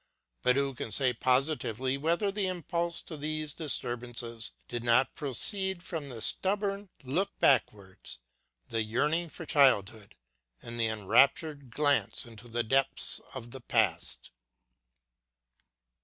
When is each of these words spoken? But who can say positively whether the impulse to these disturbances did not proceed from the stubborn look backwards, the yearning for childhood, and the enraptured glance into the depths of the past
But 0.41 0.55
who 0.55 0.73
can 0.73 0.91
say 0.91 1.13
positively 1.13 1.95
whether 1.95 2.31
the 2.31 2.47
impulse 2.47 3.03
to 3.03 3.15
these 3.15 3.53
disturbances 3.53 4.51
did 4.67 4.83
not 4.83 5.13
proceed 5.13 5.83
from 5.83 6.09
the 6.09 6.23
stubborn 6.23 6.89
look 7.03 7.37
backwards, 7.37 8.17
the 8.67 8.81
yearning 8.81 9.29
for 9.29 9.45
childhood, 9.45 10.15
and 10.59 10.79
the 10.79 10.87
enraptured 10.87 11.69
glance 11.69 12.25
into 12.25 12.47
the 12.47 12.63
depths 12.63 13.21
of 13.35 13.51
the 13.51 13.61
past 13.61 14.31